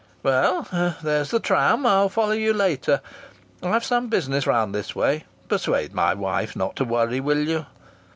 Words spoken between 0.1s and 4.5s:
"Well, there's the tram. I'll follow you later. I've some business